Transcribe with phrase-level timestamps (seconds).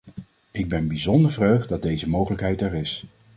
[0.51, 3.05] Ik ben bijzonder verheugd dat deze mogelijkheid er is.